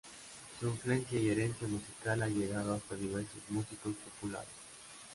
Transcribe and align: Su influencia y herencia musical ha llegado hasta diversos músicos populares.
Su 0.59 0.65
influencia 0.65 1.19
y 1.19 1.29
herencia 1.29 1.67
musical 1.67 2.23
ha 2.23 2.27
llegado 2.27 2.73
hasta 2.73 2.95
diversos 2.95 3.39
músicos 3.51 3.93
populares. 4.03 4.49